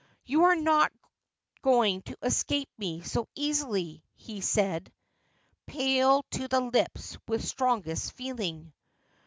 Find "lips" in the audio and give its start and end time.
6.61-7.19